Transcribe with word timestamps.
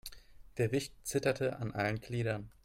Der 0.57 0.71
Wicht 0.71 0.95
zitterte 1.03 1.57
an 1.59 1.73
allen 1.75 1.99
Gliedern. 2.01 2.49